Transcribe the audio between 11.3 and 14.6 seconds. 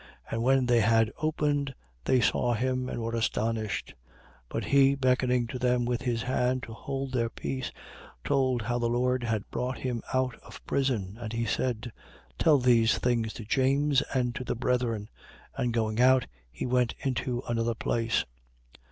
he said: Tell these things to James and to the